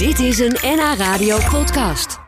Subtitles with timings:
[0.00, 2.18] Dit is een NH Radio podcast.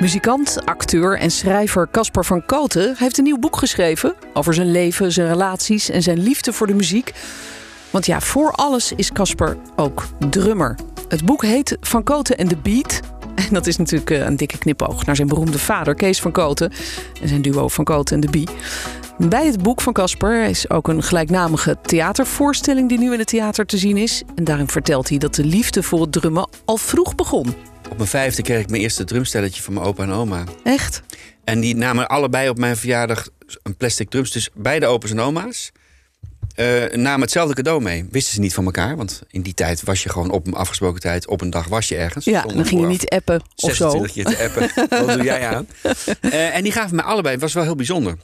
[0.00, 5.12] Muzikant, acteur en schrijver Caspar van Koten heeft een nieuw boek geschreven over zijn leven,
[5.12, 7.12] zijn relaties en zijn liefde voor de muziek.
[7.90, 10.78] Want ja, voor alles is Caspar ook drummer.
[11.08, 13.00] Het boek heet Van Koten en de Beat.
[13.34, 16.72] En dat is natuurlijk eh, een dikke knipoog naar zijn beroemde vader Kees van Koten
[17.22, 18.48] en zijn duo Van Koten en de Bie.
[19.18, 23.66] Bij het boek van Casper is ook een gelijknamige theatervoorstelling die nu in het theater
[23.66, 24.22] te zien is.
[24.34, 27.54] En daarin vertelt hij dat de liefde voor het drummen al vroeg begon.
[27.90, 30.44] Op mijn vijfde kreeg ik mijn eerste drumstelletje van mijn opa en oma.
[30.64, 31.02] Echt?
[31.44, 33.28] En die namen allebei op mijn verjaardag
[33.62, 34.30] een plastic drums.
[34.30, 35.72] Dus beide opa's en oma's
[36.58, 38.06] uh, namen hetzelfde cadeau mee.
[38.10, 38.96] Wisten ze niet van elkaar.
[38.96, 41.26] Want in die tijd was je gewoon op een afgesproken tijd...
[41.26, 42.24] op een dag was je ergens.
[42.24, 43.90] Ja, dan ging je niet appen of zo.
[43.90, 44.88] 26 keer te appen.
[45.06, 45.68] Wat doe jij aan?
[46.20, 47.32] Uh, en die gaven mij allebei.
[47.32, 48.16] Het was wel heel bijzonder.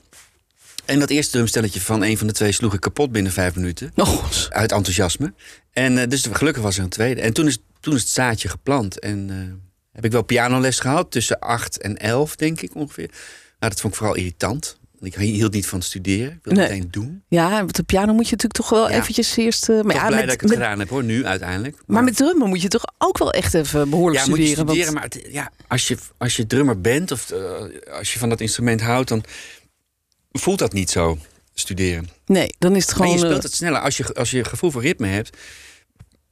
[0.84, 3.92] En dat eerste drumstelletje van een van de twee sloeg ik kapot binnen vijf minuten.
[3.94, 4.24] Oh.
[4.48, 5.34] Uit enthousiasme.
[5.72, 7.20] En uh, dus gelukkig was er een tweede.
[7.20, 8.98] En toen is, toen is het zaadje geplant.
[8.98, 9.36] En uh,
[9.92, 11.10] heb ik wel pianoles gehad.
[11.10, 13.10] Tussen acht en elf, denk ik ongeveer.
[13.58, 14.78] Maar dat vond ik vooral irritant.
[15.00, 16.32] Ik hield niet van studeren.
[16.32, 16.68] Ik wilde nee.
[16.68, 17.22] meteen doen.
[17.28, 18.96] Ja, met de piano moet je natuurlijk toch wel ja.
[18.96, 19.68] eventjes eerst...
[19.68, 21.74] Uh, maar ja, blij met, dat ik het met, gedaan heb hoor, nu uiteindelijk.
[21.74, 24.56] Maar, maar, met drummen moet je toch ook wel echt even behoorlijk ja, studeren?
[24.56, 25.02] Ja, moet je studeren.
[25.02, 25.14] Want...
[25.14, 27.32] Maar het, ja, als, je, als je drummer bent of
[27.90, 29.08] als je van dat instrument houdt...
[29.08, 29.24] dan
[30.38, 31.18] voelt dat niet zo,
[31.54, 32.08] studeren.
[32.26, 33.12] Nee, dan is het gewoon...
[33.12, 33.80] Je speelt het sneller.
[33.80, 35.36] Als je, als je gevoel voor ritme hebt...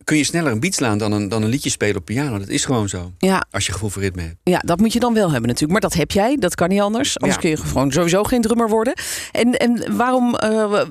[0.05, 2.39] kun je sneller een beat slaan dan een, dan een liedje spelen op piano.
[2.39, 3.13] Dat is gewoon zo.
[3.19, 3.45] Ja.
[3.51, 4.37] Als je gevoel voor ritme hebt.
[4.45, 5.73] Ja, dat moet je dan wel hebben natuurlijk.
[5.73, 7.19] Maar dat heb jij, dat kan niet anders.
[7.19, 7.41] Anders Ja.
[7.49, 8.95] kun je gewoon sowieso geen drummer worden.
[9.33, 10.37] En, en waarom...
[10.45, 10.83] Uh,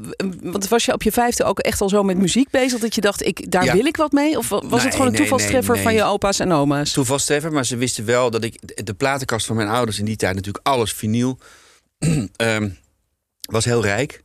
[0.41, 2.79] want was je op je vijfde ook echt al zo met muziek bezig...
[2.79, 3.73] dat je dacht, ik, daar Ja.
[3.73, 4.37] wil ik wat mee?
[4.37, 6.91] Of was Nee, het gewoon een nee, toevalstreffer nee, van je opa's en oma's?
[6.91, 8.85] Toevalstreffer, maar ze wisten wel dat ik...
[8.85, 11.37] De platenkast van mijn ouders in die tijd natuurlijk alles vinyl...
[12.35, 12.69] ehm,
[13.41, 14.23] was heel rijk.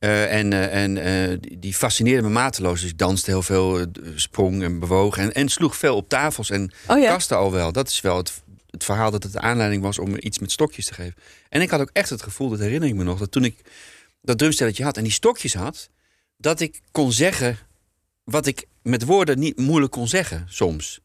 [0.00, 2.80] Uh, en uh, en uh, die, fascineerde me mateloos.
[2.80, 5.16] Dus ik danste heel veel, sprong en bewoog.
[5.16, 7.12] En, en sloeg veel op tafels en Oh ja.
[7.12, 7.72] kasten al wel.
[7.72, 10.86] Dat is wel het, het verhaal dat het de aanleiding was om iets met stokjes
[10.86, 11.14] te geven.
[11.48, 13.18] En ik had ook echt het gevoel, dat herinner ik me nog...
[13.18, 13.56] dat toen ik
[14.20, 15.88] dat drumstelletje had en die stokjes had...
[16.36, 17.58] dat ik kon zeggen
[18.24, 21.00] wat ik met woorden niet moeilijk kon zeggen soms.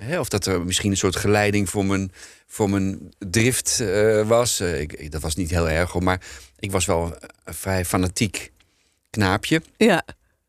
[0.00, 2.12] Hè, of dat er misschien een soort geleiding voor mijn,
[2.46, 4.60] voor mijn drift uh, was.
[4.60, 6.20] Uh, ik, dat was niet heel erg, hoor, maar
[6.58, 8.52] ik was wel een vrij fanatiek
[9.10, 9.62] knaapje.
[9.76, 10.02] Ja,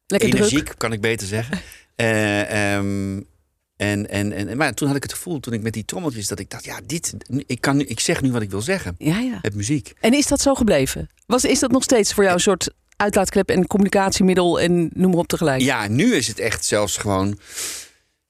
[0.08, 0.78] lekker Energiek, druk.
[0.78, 1.62] kan ik beter zeggen.
[1.96, 3.28] Uh, um,
[3.76, 6.40] en, en, en, maar toen had ik het gevoel, toen ik met die trommeltjes, dat
[6.40, 7.14] ik dacht, ja, dit,
[7.46, 8.96] ik, kan ik zeg nu wat ik wil zeggen.
[8.98, 9.40] Ja, ja.
[9.42, 9.94] Met muziek.
[10.00, 11.10] En is dat zo gebleven?
[11.26, 15.20] Was, is dat nog steeds voor jou een soort uitlaatklep en communicatiemiddel en noem maar
[15.20, 15.62] op tegelijk?
[15.62, 17.40] Ja, nu is het echt zelfs gewoon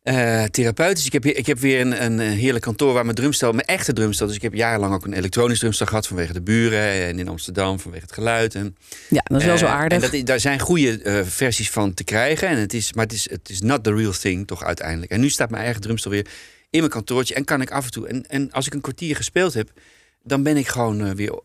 [0.04, 1.06] uh, therapeutisch.
[1.06, 4.28] Ik heb, ik heb weer een, een heerlijk kantoor waar mijn drumstel, mijn echte drumstel.
[4.28, 7.80] Dus ik heb jarenlang ook een elektronisch drumstel gehad vanwege de buren en in Amsterdam
[7.80, 8.56] vanwege het geluid.
[8.56, 8.76] En,
[9.10, 10.04] ja, dat is wel uh, zo aardig.
[10.04, 12.48] En dat, daar zijn goede uh, versies van te krijgen.
[12.48, 15.12] En het is, maar het is, het is not the real thing, toch uiteindelijk.
[15.12, 16.28] En nu staat mijn eigen drumstel weer
[16.70, 18.08] in mijn kantoortje en kan ik af en toe.
[18.08, 19.70] En, en als ik een kwartier gespeeld heb,
[20.24, 21.40] dan ben ik gewoon weer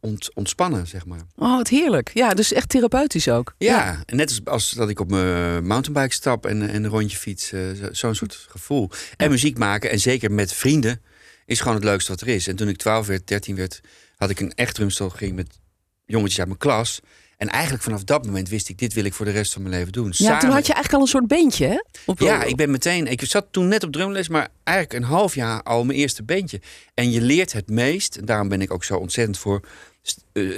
[0.00, 1.20] ont, ontspannen, zeg maar.
[1.36, 2.10] Oh, wat heerlijk.
[2.14, 3.54] Ja, dus echt therapeutisch ook.
[3.58, 4.02] Ja, ja.
[4.06, 7.52] En net als, als dat ik op mijn mountainbike stap en, en een rondje fiets.
[7.52, 8.90] Uh, Zo'n soort gevoel.
[9.16, 11.02] En muziek maken, en zeker met vrienden,
[11.46, 12.46] is gewoon het leukste wat er is.
[12.46, 13.80] En toen ik 12 werd, 13 werd,
[14.16, 15.10] had ik een echt drumstel.
[15.10, 15.58] Ging met
[16.06, 17.00] jongetjes uit mijn klas.
[17.40, 19.74] En eigenlijk vanaf dat moment wist ik, dit wil ik voor de rest van mijn
[19.74, 20.06] leven doen.
[20.06, 20.40] Ja, Samen...
[20.40, 21.78] toen had je eigenlijk al een soort beentje, hè?
[22.06, 22.18] Op...
[22.18, 23.06] Ja, ik ben meteen...
[23.06, 26.60] Ik zat toen net op drumles, maar eigenlijk een half jaar al mijn eerste beentje.
[26.94, 29.60] En je leert het meest, en daarom ben ik ook zo ontzettend voor...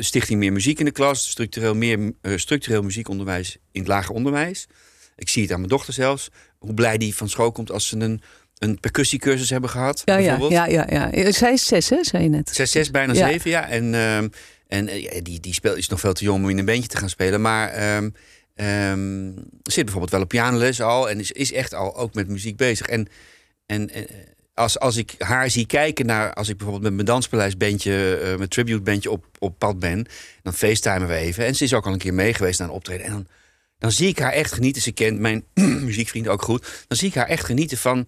[0.00, 4.66] Stichting Meer Muziek in de Klas, structureel, meer, uh, structureel muziekonderwijs in het lager onderwijs.
[5.16, 6.30] Ik zie het aan mijn dochter zelfs.
[6.58, 8.22] Hoe blij die van school komt als ze een,
[8.58, 10.02] een percussiecursus hebben gehad.
[10.04, 11.32] Ja, ja, ja, ja, ja.
[11.32, 12.50] Zij is zes, hè, zei je net.
[12.54, 13.28] Zes, zes bijna ja.
[13.28, 13.69] zeven, ja.
[13.69, 14.16] En, uh,
[14.69, 14.88] en
[15.22, 17.41] die, die speel, is nog veel te jong om in een bandje te gaan spelen.
[17.41, 18.14] Maar um,
[18.54, 21.10] um, zit bijvoorbeeld wel op pianoles al.
[21.10, 22.86] En is, is echt al ook met muziek bezig.
[22.86, 23.08] En,
[23.66, 24.06] en, en
[24.54, 26.34] als, als ik haar zie kijken naar...
[26.34, 28.20] als ik bijvoorbeeld met mijn danspaleisbandje...
[28.22, 30.06] Uh, mijn tributebandje op, op pad ben...
[30.42, 31.46] dan facetimen we even.
[31.46, 33.06] En ze is ook al een keer mee geweest naar een optreden.
[33.06, 33.26] En dan,
[33.78, 34.82] dan zie ik haar echt genieten.
[34.82, 35.44] Ze kent mijn
[35.88, 36.84] muziekvriend ook goed.
[36.88, 38.06] Dan zie ik haar echt genieten van...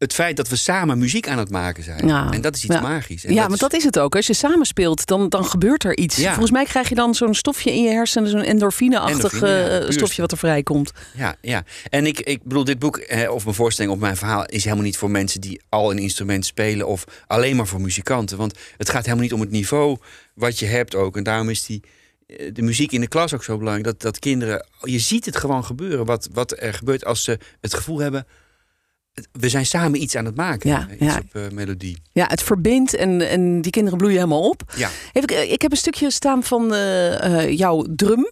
[0.00, 2.06] het feit dat we samen muziek aan het maken zijn.
[2.06, 2.80] Ja, en dat is iets ja.
[2.80, 3.24] magisch.
[3.24, 3.60] En ja, dat maar is...
[3.60, 4.16] dat is het ook.
[4.16, 6.16] Als je samen speelt, dan, dan gebeurt er iets.
[6.16, 6.28] Ja.
[6.28, 8.30] Volgens mij krijg je dan zo'n stofje in je hersenen...
[8.30, 10.92] zo'n endorfine-achtig Endorfine, uh, stofje wat er vrijkomt.
[11.16, 11.64] Ja, ja.
[11.88, 14.46] En ik, ik bedoel, dit boek, eh, of mijn voorstelling of mijn verhaal...
[14.46, 16.86] is helemaal niet voor mensen die al een instrument spelen...
[16.86, 18.36] of alleen maar voor muzikanten.
[18.36, 19.98] Want het gaat helemaal niet om het niveau
[20.34, 21.16] wat je hebt ook.
[21.16, 21.82] En daarom is die,
[22.26, 23.86] eh, de muziek in de klas ook zo belangrijk.
[23.86, 26.04] Dat, dat kinderen, je ziet het gewoon gebeuren.
[26.04, 28.26] Wat, wat er gebeurt als ze het gevoel hebben...
[29.32, 30.70] we zijn samen iets aan het maken.
[30.70, 31.18] Ja, iets ja.
[31.18, 32.02] op uh, melodie.
[32.12, 34.62] Ja, het verbindt en, en die kinderen bloeien helemaal op.
[34.76, 34.88] Ja.
[35.12, 38.30] Heb ik, ik heb een stukje staan van uh, uh, jouw drum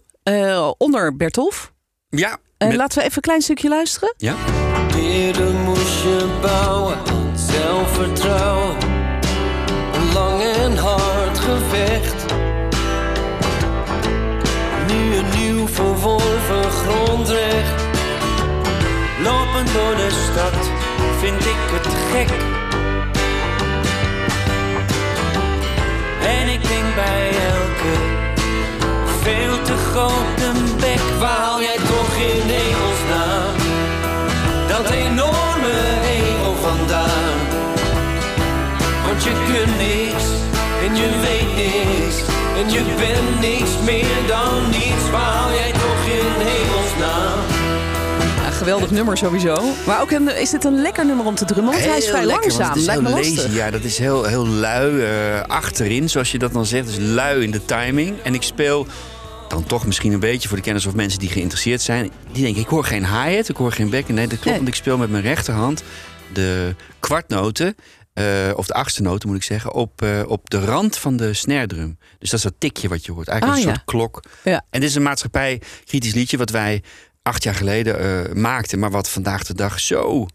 [0.77, 1.73] onder Bertolf.
[2.09, 4.13] Ja, Eh, Met- Laten we even een klein stukje luisteren.
[4.17, 4.35] Ja?
[4.95, 6.97] Eerder moest je bouwen
[7.35, 8.75] zelfvertrouwen.
[9.93, 12.25] Een lang en hard gevecht.
[14.87, 17.83] Nu een nieuw verworven grondrecht.
[19.23, 20.58] Lopend door de stad
[21.19, 22.29] vind ik het gek.
[26.21, 27.93] En ik denk bij elke
[29.21, 31.19] veel te grote bek.
[31.19, 33.59] Waar haal jij toch in hemelsnaam?
[34.67, 35.75] dat enorme
[36.19, 37.37] ego vandaan.
[39.05, 40.25] Want je kunt niks
[40.83, 42.17] en je weet niks
[42.59, 45.09] en je bent niks meer dan niets.
[45.11, 47.38] Waar haal jij toch in hemelsnaam?
[48.59, 49.73] Geweldig nummer sowieso.
[49.85, 51.73] Maar ook een, is dit een lekker nummer om te drummen?
[51.73, 52.69] Want hij is vrij lekker, langzaam.
[52.69, 53.55] Het is heel lazy.
[53.55, 56.85] Ja, dat is heel, heel lui eh, achterin, zoals je dat dan zegt.
[56.87, 58.21] Dus lui in de timing.
[58.23, 58.87] En ik speel
[59.47, 62.11] dan toch misschien een beetje voor de kenners of mensen die geïnteresseerd zijn.
[62.31, 64.13] Die denken, ik hoor geen hi-hat, ik hoor geen bekken.
[64.13, 64.55] Nee, dat klopt, Nee.
[64.55, 65.83] want ik speel met mijn rechterhand
[66.33, 67.75] de kwartnoten...
[68.13, 68.25] eh,
[68.55, 71.67] of de achtste noten moet ik zeggen, op, eh, op de rand van de snare
[71.67, 71.97] drum.
[72.19, 73.27] Dus dat is dat tikje wat je hoort.
[73.27, 73.75] Eigenlijk Ah, een ja.
[73.77, 74.23] soort klok.
[74.43, 74.65] Ja.
[74.69, 76.83] En dit is een maatschappij kritisch liedje wat wij
[77.21, 78.79] acht jaar geleden eh, maakten.
[78.79, 80.27] Maar wat vandaag de dag zo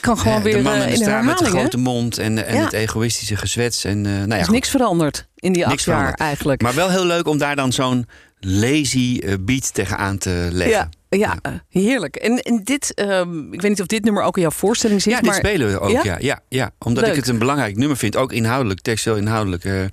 [0.00, 1.50] Kan gewoon Hè, weer de man eh, in de in de straat met de hè?
[1.50, 2.64] grote mond en, en Ja.
[2.64, 3.84] het egoïstische gezwets.
[3.84, 4.54] En, eh, nou ja, Er is goed.
[4.54, 6.20] niks veranderd in die Niks acht jaar veranderd.
[6.20, 6.62] eigenlijk.
[6.62, 8.06] Maar wel heel leuk om daar dan zo'n
[8.40, 10.76] lazy beat tegenaan te leggen.
[10.76, 12.16] ja, ja, eh, heerlijk.
[12.16, 15.12] En, en dit, ehm, ik weet niet of dit nummer ook in jouw voorstelling zit.
[15.12, 15.90] Ja, dit maar spelen we ook.
[15.90, 16.02] Ja?
[16.04, 16.16] Ja?
[16.20, 17.12] Ja, ja, omdat Leuk.
[17.12, 18.16] ik het een belangrijk nummer vind.
[18.16, 19.64] Ook inhoudelijk, textueel inhoudelijk.
[19.64, 19.84] eh.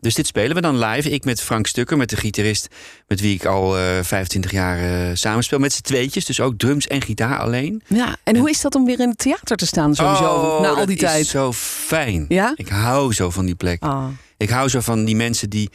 [0.00, 1.10] dus dit spelen we dan live.
[1.10, 2.68] Ik met Frank Stukker, met de gitarist...
[3.06, 4.78] met wie ik al eh 25 jaar
[5.08, 5.58] eh samenspeel.
[5.58, 7.82] Met z'n tweetjes, dus ook drums en gitaar alleen.
[7.86, 10.68] Ja, en hoe is dat om weer in het theater te staan sowieso Oh, na
[10.68, 11.26] al die is tijd?
[11.26, 12.24] zo fijn.
[12.28, 12.52] Ja?
[12.56, 13.82] Ik hou zo van die plek.
[13.82, 14.06] Ah,
[14.36, 15.70] Ik hou zo van die mensen die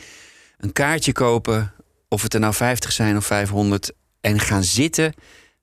[0.57, 1.73] een kaartje kopen,
[2.09, 3.91] of het er nou 50 zijn of 500,
[4.25, 5.13] en gaan zitten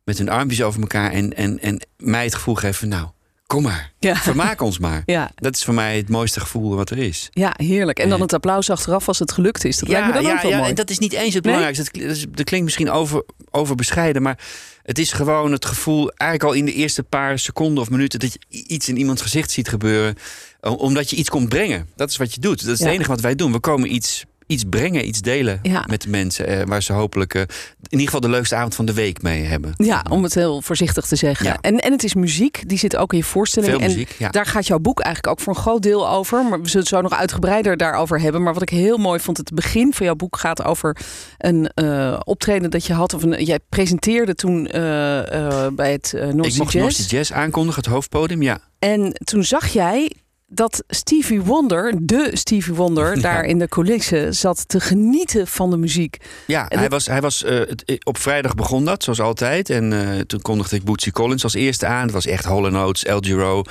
[0.05, 3.09] met hun armpjes over elkaar en, en, en mij het gevoel geven: nou,
[3.47, 4.15] kom maar, Ja.
[4.17, 5.03] vermaak ons maar.
[5.07, 7.29] ja, Dat is voor mij het mooiste gevoel wat er is.
[7.31, 7.99] ja, heerlijk.
[7.99, 8.23] En dan Eh.
[8.23, 9.79] het applaus achteraf als het gelukt is.
[9.79, 10.69] Dat lijkt me dan ja, ook wel ja, mooi.
[10.69, 12.07] en dat is niet eens het belangrijkste.
[12.07, 14.39] Dat, dat, klinkt misschien over, overbescheiden, maar
[14.83, 18.33] het is gewoon het gevoel, eigenlijk al in de eerste paar seconden of minuten, dat
[18.33, 20.15] je iets in iemands gezicht ziet gebeuren,
[20.61, 21.89] o- omdat je iets komt brengen.
[21.97, 22.65] Dat is wat je doet.
[22.65, 22.85] Dat is Ja.
[22.85, 23.53] het enige wat wij doen.
[23.53, 25.85] We komen iets, iets brengen, iets delen Ja.
[25.89, 27.49] met de mensen, eh, waar ze hopelijk eh, in
[27.89, 29.73] ieder geval de leukste avond van de week mee hebben.
[29.77, 31.47] Ja, om het heel voorzichtig te zeggen.
[31.47, 31.59] Ja.
[31.61, 33.73] En, en het is muziek, die zit ook in je voorstelling.
[33.73, 34.31] Veel en muziek, ja.
[34.31, 36.45] daar gaat jouw boek eigenlijk ook voor een groot deel over.
[36.45, 38.43] Maar we zullen het zo nog uitgebreider daarover hebben.
[38.43, 40.97] Maar wat ik heel mooi vond, het begin van jouw boek gaat over
[41.39, 43.15] een eh, optreden dat je had.
[43.15, 46.99] Of een, jij presenteerde toen eh, bij het uh, North Ik Sea mocht Jazz.
[46.99, 48.59] North Jazz aankondigen, het hoofdpodium, ja.
[48.79, 50.13] En toen zag jij
[50.55, 53.23] dat Stevie Wonder, de Stevie Wonder, Ja.
[53.23, 56.17] daar in de coulissen zat te genieten van de muziek.
[56.47, 57.67] Ja, En hij dat- was, hij was, eh, eh,
[58.03, 59.71] op vrijdag begon dat, zoals altijd.
[59.71, 62.03] En eh, toen kondigde ik Bootsy Collins als eerste aan.
[62.03, 63.63] Het was echt Hall Oates, El Giro.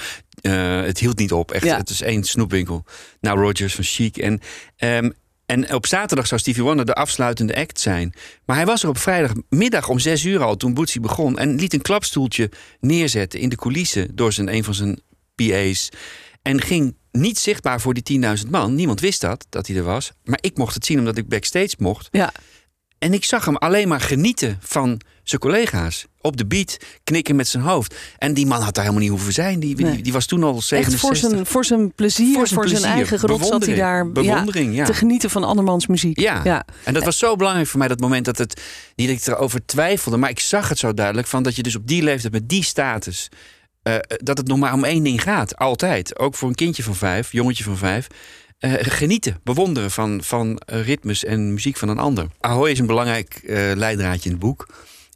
[0.41, 1.63] Het hield niet op, echt.
[1.63, 1.77] Ja.
[1.77, 2.85] Het is één snoepwinkel.
[3.21, 4.17] Nou, Rogers van Chic.
[4.17, 4.39] En,
[4.77, 5.09] ehm,
[5.45, 8.13] en op zaterdag zou Stevie Wonder de afsluitende act zijn.
[8.45, 11.37] Maar hij was er op vrijdagmiddag om zes uur al toen Bootsy begon.
[11.37, 12.49] En liet een klapstoeltje
[12.79, 14.99] neerzetten in de coulissen door zijn, een van zijn
[15.35, 15.89] PA's.
[16.41, 18.75] En ging niet zichtbaar voor die 10.000 man.
[18.75, 20.11] Niemand wist dat, dat hij er was.
[20.23, 22.07] Maar ik mocht het zien omdat ik backstage mocht.
[22.11, 22.31] Ja,
[22.99, 26.05] En ik zag hem alleen maar genieten van zijn collega's.
[26.21, 27.95] Op de beat, knikken met zijn hoofd.
[28.17, 29.59] En die man had daar helemaal niet hoeven zijn.
[29.59, 30.01] Die, die, Nee.
[30.01, 30.99] die was toen al echt 67.
[30.99, 32.85] voor zijn, voor zijn plezier, voor zijn, plezier.
[32.85, 34.75] eigen genot zat hij daar Bewondering.
[34.75, 36.19] ja, te genieten van andermans muziek.
[36.19, 36.41] Ja.
[36.43, 36.65] ja.
[36.83, 38.61] En dat was zo belangrijk voor mij, dat moment dat het...
[38.95, 41.27] Niet dat ik erover twijfelde, maar ik zag het zo duidelijk...
[41.27, 43.29] van dat je dus op die leeftijd, met die status...
[43.83, 45.55] eh, dat het nog maar om één ding gaat.
[45.55, 46.19] Altijd.
[46.19, 48.07] Ook voor een kindje van vijf, jongetje van vijf.
[48.59, 52.27] eh, genieten, bewonderen van, van eh, ritmes en muziek van een ander.
[52.39, 53.41] Ahoy is een belangrijk
[53.75, 54.67] leidraadje in het boek.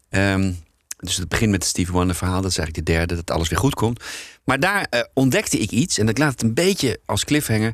[0.09, 0.51] Ehm,
[0.97, 2.41] dus het begint met het Stevie Wonder verhaal.
[2.41, 4.03] Dat is eigenlijk de derde, dat alles weer goed komt.
[4.43, 5.97] Maar daar ontdekte ik iets.
[5.97, 7.73] En ik laat het een beetje als cliffhanger.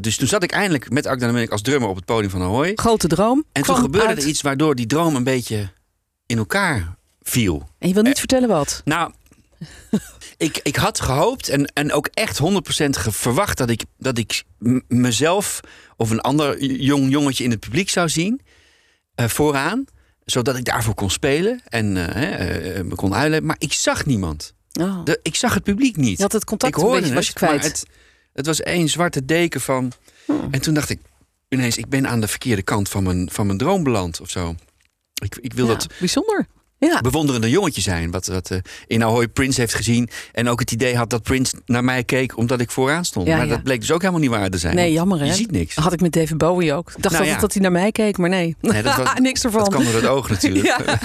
[0.00, 2.72] Dus toen zat ik eindelijk met Munnik als drummer op het podium van Ahoy.
[2.74, 3.44] Grote droom.
[3.52, 4.22] En toen gebeurde uit.
[4.22, 5.72] er iets waardoor die droom een beetje
[6.26, 7.68] in elkaar viel.
[7.78, 8.82] En je wil niet vertellen wat.
[8.84, 9.12] Nou,
[10.36, 12.44] ik, ik had gehoopt en, en ook echt 100%
[12.90, 14.42] ge- verwacht dat ik, dat ik
[14.88, 15.60] mezelf
[15.96, 18.40] of een ander jong jongetje in het publiek zou zien.
[19.14, 19.84] eh, vooraan.
[20.24, 23.46] Zodat ik daarvoor kon spelen en eh, eh, me kon uitleggen.
[23.46, 24.54] Maar ik zag niemand.
[24.80, 25.04] Oh.
[25.04, 26.16] De, ik zag het publiek niet.
[26.16, 27.62] Je had het contact ik een hoorde beetje, was je kwijt.
[27.64, 27.86] Het,
[28.32, 29.92] het was één zwarte deken van.
[30.26, 30.48] Hmm.
[30.50, 31.00] En toen dacht ik
[31.48, 34.54] ineens, ik ben aan de verkeerde kant van mijn, van mijn droom beland of zo.
[35.22, 36.46] Ik, ik wil Ja, dat bijzonder.
[36.78, 37.00] Ja.
[37.00, 38.10] bewonderende jongetje zijn.
[38.10, 40.08] Wat, wat eh, in Ahoy Prince heeft gezien.
[40.32, 43.26] En ook het idee had dat Prince naar mij keek omdat ik vooraan stond.
[43.26, 43.52] Ja, maar ja.
[43.52, 44.74] dat bleek dus ook helemaal niet waar te zijn.
[44.74, 45.24] Nee, jammer hè.
[45.24, 45.74] Je ziet niks.
[45.74, 46.88] Had ik met David Bowie ook.
[46.88, 48.56] Ik dacht Nou altijd dat hij naar mij keek, maar nee.
[48.60, 49.60] Nee, dat was- Niks ervan.
[49.60, 50.66] Dat kan door het oog natuurlijk.
[50.84, 50.98] Ja.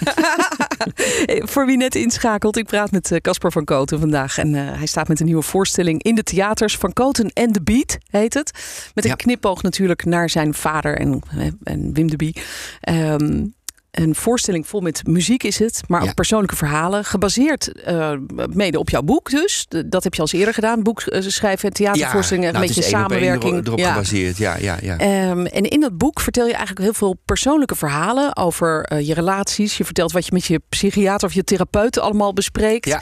[1.45, 4.37] Voor wie net inschakelt, ik praat met eh, Casper van Koten vandaag.
[4.37, 6.75] En eh, hij staat met een nieuwe voorstelling in de theaters.
[6.75, 8.51] Van Koten en de Beat heet het.
[8.93, 11.21] Met een knipoog natuurlijk naar zijn vader en,
[11.63, 12.35] en Wim de Bie.
[12.81, 13.45] Ehm,
[13.91, 16.13] een voorstelling vol met muziek is het, maar ook Ja.
[16.13, 17.05] persoonlijke verhalen.
[17.05, 18.11] Gebaseerd eh,
[18.53, 19.65] mede op jouw boek dus.
[19.85, 20.83] Dat heb je als eerder gedaan.
[20.83, 22.53] Boek eh, schrijven en theatervoorstellingen.
[22.53, 23.67] nou, een het beetje één op samenwerking.
[23.67, 23.91] Erop, Ja.
[23.93, 24.37] gebaseerd.
[24.37, 24.97] Ja, ja, ja.
[24.97, 29.13] Ehm, en in dat boek vertel je eigenlijk heel veel persoonlijke verhalen over eh, je
[29.13, 29.77] relaties.
[29.77, 32.85] Je vertelt wat je met je psychiater of je therapeut allemaal bespreekt.
[32.85, 33.01] Ja.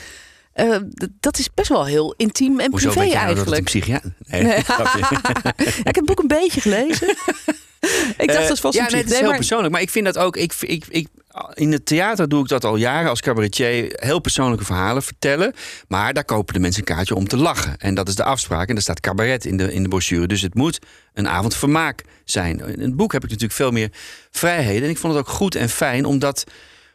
[1.20, 3.53] Dat is best wel heel intiem en Hoezo privé weet je nou dat het een
[3.53, 3.86] eigenlijk.
[3.86, 4.12] psychiater...
[4.27, 4.62] Nee, Nee.
[4.74, 5.00] grapje.
[5.44, 5.53] Ja,
[5.84, 7.15] ik heb het boek een beetje gelezen.
[8.17, 9.72] ik dacht, dat is vast ja, een nee, het is psych- heel maar- persoonlijk.
[9.72, 10.38] Maar ik vind dat ook...
[10.38, 11.08] Ik, ik, ik,
[11.53, 13.94] in het theater doe ik dat al jaren als cabaretier.
[13.96, 15.53] Heel persoonlijke verhalen vertellen.
[15.88, 17.77] Maar daar kopen de mensen een kaartje om te lachen.
[17.77, 18.70] En dat is de afspraak.
[18.70, 20.27] En er staat cabaret in de, in de brochure.
[20.27, 20.79] Dus het moet
[21.13, 22.60] een avond vermaak zijn.
[22.60, 23.89] In het boek heb ik natuurlijk veel meer
[24.32, 24.84] vrijheden.
[24.84, 26.44] En ik vond het ook goed en fijn om dat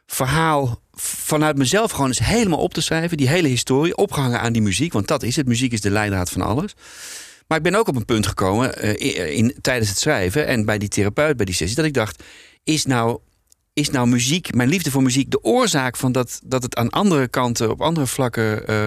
[0.07, 3.17] verhaal vanuit mezelf gewoon eens helemaal op te schrijven.
[3.17, 4.93] Die hele historie, opgehangen aan die muziek.
[4.93, 5.47] Want dat is het.
[5.47, 6.75] Muziek is de leidraad van alles.
[7.53, 10.79] Maar ik ben ook op een punt gekomen eh, in, tijdens het schrijven en bij
[10.79, 12.23] die therapeut, bij die sessie, dat ik dacht:
[12.65, 13.19] is nou,
[13.75, 17.29] is nou muziek, mijn liefde voor muziek, de oorzaak van dat, dat het aan andere
[17.29, 18.67] kanten, op andere vlakken.
[18.67, 18.87] eh,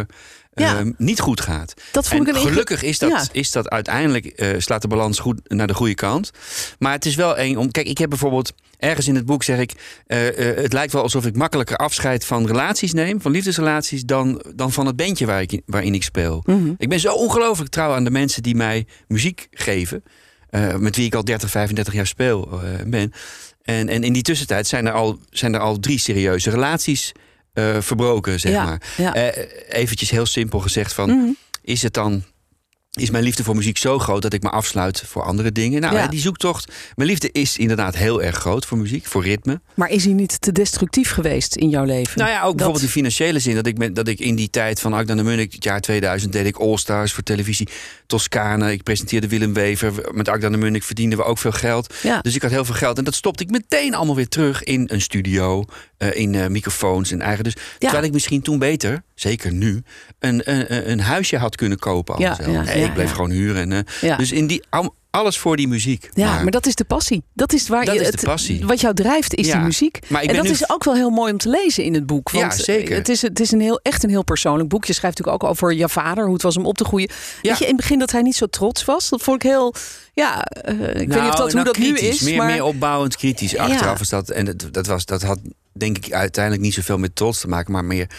[0.53, 0.79] Ja.
[0.79, 1.73] eh, niet goed gaat.
[1.91, 3.25] Dat vond En ik gelukkig is dat, Ja.
[3.31, 6.31] is dat uiteindelijk eh, slaat de balans goed naar de goede kant.
[6.79, 7.71] Maar het is wel eng om.
[7.71, 9.71] Kijk, ik heb bijvoorbeeld ergens in het boek zeg ik.
[10.07, 14.85] het lijkt wel alsof ik makkelijker afscheid van relaties neem, van liefdesrelaties, dan, dan van
[14.85, 16.43] het bandje waar ik, in- waarin ik speel.
[16.45, 16.73] Mhm.
[16.77, 20.03] Ik ben zo ongelooflijk trouw aan de mensen die mij muziek geven.
[20.77, 23.13] met wie ik al 30, 35 jaar speel ben.
[23.65, 27.11] En, en in die tussentijd zijn er al, zijn er al drie serieuze relaties
[27.53, 28.81] eh, verbroken, zeg Ja, maar.
[28.97, 29.13] ja.
[29.13, 29.45] Eh,
[29.81, 31.09] eventjes heel simpel gezegd van...
[31.09, 31.29] Mhm.
[31.61, 32.23] is het dan...
[32.95, 35.81] Is mijn liefde voor muziek zo groot dat ik me afsluit voor andere dingen?
[35.81, 36.07] Nou, Ja.
[36.07, 36.71] die zoektocht.
[36.95, 39.61] Mijn liefde is inderdaad heel erg groot voor muziek, voor ritme.
[39.73, 42.17] Maar is hij niet te destructief geweest in jouw leven?
[42.19, 43.55] Nou ja, ook Dat- bijvoorbeeld in financiële zin.
[43.55, 46.31] Dat ik, met, dat ik in die tijd van Akda de Munnik, het jaar 2000,
[46.31, 47.67] deed ik All Stars voor televisie.
[48.07, 49.93] Toscane, ik presenteerde Willem Wever.
[50.13, 51.93] Met Akda de Munnik verdienden we ook veel geld.
[52.03, 52.21] Ja.
[52.21, 52.97] Dus ik had heel veel geld.
[52.97, 55.65] En dat stopte ik meteen allemaal weer terug in een studio.
[55.97, 57.43] eh, in eh, microfoons en eigen.
[57.43, 59.83] Dus terwijl ik misschien toen beter, zeker nu,
[60.19, 62.19] een, een, een huisje had kunnen kopen.
[62.19, 62.51] Ja, zelf.
[62.51, 63.71] ja, nee, ja, ik bleef gewoon huren.
[63.71, 64.17] En, eh.
[64.17, 66.09] Dus in die, al- alles voor die muziek.
[66.13, 67.23] Ja, maar, dat is de passie.
[67.33, 68.65] Dat is waar Dat je is de het, passie.
[68.65, 69.99] Wat jou drijft is die muziek.
[70.07, 72.05] maar ik en dat nu- is ook wel heel mooi om te lezen in het
[72.05, 72.29] boek.
[72.29, 72.95] Want Ja, zeker.
[72.95, 74.85] Het is, het is een heel, echt een heel persoonlijk boek.
[74.85, 77.09] Je schrijft natuurlijk ook over je vader, hoe het was om op te groeien.
[77.41, 79.09] Weet je, in het begin dat hij niet zo trots was.
[79.09, 79.73] Dat vond ik heel.
[80.13, 82.21] Ja, eh, ik weet niet of dat, hoe nou, dat nu is.
[82.21, 83.51] Meer, maar meer opbouwend kritisch.
[83.51, 83.63] Ja.
[83.63, 84.29] Achteraf is dat.
[84.29, 85.39] En dat, dat, was, dat had
[85.73, 88.09] denk ik uiteindelijk niet zoveel met trots te maken, maar meer.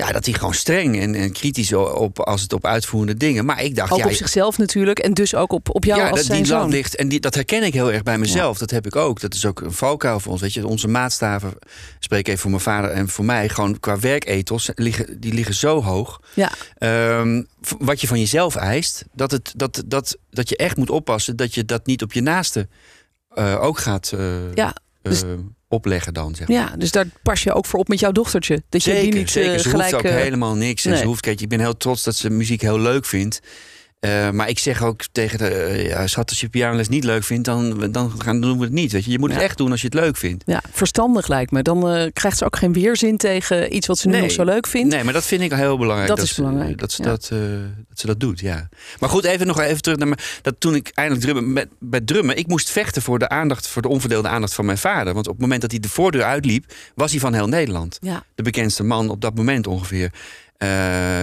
[0.00, 3.44] Ja, dat hij gewoon streng en, en kritisch op als het op uitvoerende dingen.
[3.44, 4.98] Maar ik dacht, ook ja, op zichzelf natuurlijk.
[4.98, 6.70] En dus ook op, op jou ja, als dat, zijn die zoon.
[6.70, 6.96] ligt.
[6.96, 8.58] En die, dat herken ik heel erg bij mezelf.
[8.58, 9.20] Dat heb ik ook.
[9.20, 10.40] Dat is ook een valkuil voor ons.
[10.40, 11.52] Weet je, onze maatstaven,
[11.98, 15.82] spreek even voor mijn vader en voor mij, gewoon qua werkethos, liggen, die liggen zo
[15.82, 16.20] hoog.
[16.34, 17.42] Ja, Ehm,
[17.78, 21.54] wat je van jezelf eist, dat, het, dat, dat, dat je echt moet oppassen dat
[21.54, 22.68] je dat niet op je naaste
[23.34, 25.28] eh, ook gaat eh, ja, dus- eh,
[25.70, 26.34] opleggen dan.
[26.34, 26.56] Zeg maar.
[26.56, 28.62] ja, dus daar pas je ook voor op met jouw dochtertje.
[28.68, 29.52] Dat je die Zeker, niet zeker.
[29.54, 29.90] eh, Ze gelijk.
[29.92, 30.84] hoeft ook eh, helemaal niks.
[30.84, 31.00] En nee.
[31.00, 33.40] ze hoeft, kijk, ik ben heel trots dat ze muziek heel leuk vindt.
[34.00, 37.24] Eh, maar ik zeg ook tegen de, eh, ja, schat, als je pianoles niet leuk
[37.24, 38.92] vindt, dan, dan gaan, doen we het niet.
[38.92, 39.10] Weet je.
[39.10, 40.42] je moet het echt doen als je het leuk vindt.
[40.46, 41.62] Ja, verstandig lijkt me.
[41.62, 44.22] Dan eh, krijgt ze ook geen weerzin tegen iets wat ze nu Nee.
[44.22, 44.94] nog zo leuk vindt.
[44.94, 46.08] Nee, maar dat vind ik heel belangrijk.
[46.08, 47.08] Dat is ze- belangrijk, Dat ze, ja.
[47.08, 47.28] dat,
[47.88, 48.68] dat ze dat doet, ja.
[49.00, 52.00] Maar goed, even nog even terug naar me, dat toen ik eindelijk drummen, met, bij
[52.00, 55.14] drummen, ik moest vechten voor de aandacht, voor de onverdeelde aandacht van mijn vader.
[55.14, 57.98] Want op het moment dat hij de voordeur uitliep, was hij van heel Nederland.
[58.00, 58.22] Ja.
[58.34, 60.12] De bekendste man op dat moment ongeveer.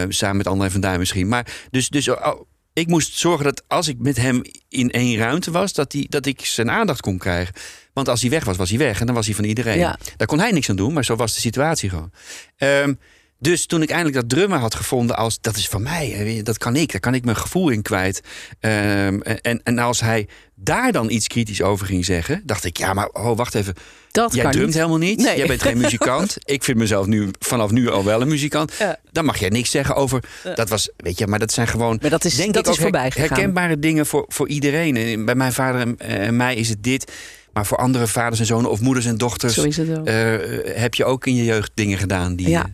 [0.09, 1.27] Samen met André van Duin misschien.
[1.27, 2.41] Maar dus, dus oh,
[2.77, 6.25] ik moest zorgen dat als ik met hem in één ruimte was, dat, die, dat
[6.25, 7.53] ik zijn aandacht kon krijgen.
[7.93, 8.99] Want als hij weg was, was hij weg.
[8.99, 9.77] En dan was hij van iedereen.
[9.77, 9.97] Ja.
[10.17, 12.11] Daar kon hij niks aan doen, maar zo was de situatie gewoon.
[12.57, 12.93] Ehm,
[13.39, 16.75] dus toen ik eindelijk dat drummen had gevonden als dat is van mij, dat kan
[16.75, 18.21] ik, daar kan ik mijn gevoel in kwijt.
[18.59, 22.93] Ehm, en, en als hij daar dan iets kritisch over ging zeggen, dacht ik, ja,
[22.93, 23.73] maar oh, wacht even.
[24.11, 24.75] Dat jij kan drumt niet.
[24.75, 25.17] helemaal niet.
[25.19, 25.37] Nee.
[25.37, 26.37] Jij bent geen muzikant.
[26.45, 28.73] ik vind mezelf nu vanaf nu al wel een muzikant.
[28.79, 28.99] Ja.
[29.11, 30.23] Dan mag jij niks zeggen over.
[30.55, 31.97] Dat was, weet je, maar dat zijn gewoon.
[32.01, 34.95] Maar dat is- denk dat ik is ook her- herkenbare dingen voor, voor iedereen.
[34.97, 37.11] En bij mijn vader en, en mij is het dit.
[37.53, 40.03] Maar voor andere vaders en zonen of moeders en dochters Zo is het wel.
[40.05, 42.65] eh, heb je ook in je jeugd dingen gedaan die, Ja.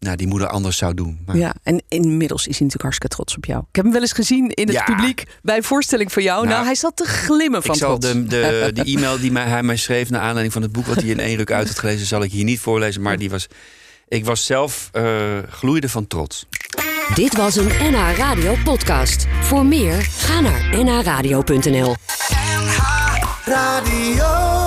[0.00, 1.20] Nou, die moeder anders zou doen.
[1.26, 3.60] Maar, Ja, en inmiddels is hij natuurlijk hartstikke trots op jou.
[3.60, 4.84] Ik heb hem wel eens gezien in het Ja.
[4.84, 6.36] publiek bij een voorstelling van jou.
[6.38, 8.14] Nou, Nou, hij zat te glimmen van Ik zal trots.
[8.14, 10.96] de, de, die e-mail die mij, hij mij schreef naar aanleiding van het boek wat
[10.96, 13.02] hij in één ruk uit had gelezen, zal ik hier niet voorlezen.
[13.02, 13.46] Maar die was,
[14.08, 15.02] ik was zelf eh
[15.50, 16.46] gloeide van trots.
[17.14, 19.26] Dit was een NH Radio podcast.
[19.42, 21.94] Voor meer, ga naar nhradio.nl.
[23.44, 24.59] Radio.